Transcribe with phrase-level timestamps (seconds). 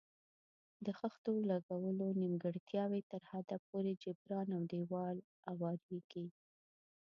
[0.85, 5.17] د خښتو لګولو نیمګړتیاوې تر حده پورې جبران او دېوال
[5.51, 6.25] اواریږي.